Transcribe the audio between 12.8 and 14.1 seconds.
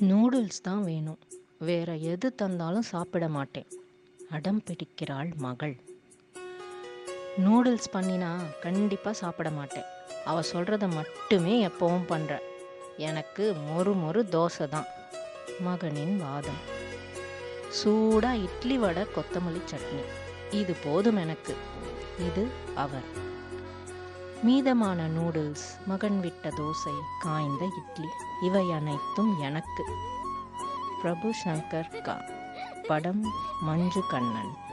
எனக்கு மொறு